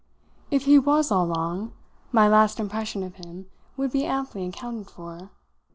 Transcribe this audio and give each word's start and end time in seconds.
If 0.49 0.65
he 0.65 0.79
was 0.79 1.11
all 1.11 1.27
wrong 1.27 1.73
my 2.11 2.27
last 2.27 2.59
impression 2.59 3.03
of 3.03 3.17
him 3.17 3.51
would 3.77 3.91
be 3.91 4.05
amply 4.07 4.47
accounted 4.47 4.89
for. 4.89 5.29